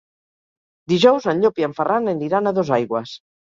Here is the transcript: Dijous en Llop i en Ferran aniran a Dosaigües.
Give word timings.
Dijous 0.93 1.27
en 1.35 1.45
Llop 1.45 1.63
i 1.65 1.69
en 1.69 1.77
Ferran 1.81 2.15
aniran 2.17 2.55
a 2.55 2.57
Dosaigües. 2.63 3.17